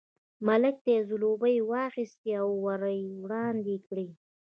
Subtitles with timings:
[0.47, 4.07] ملک ته یې ځلوبۍ واخیستې او ور یې وړاندې کړې.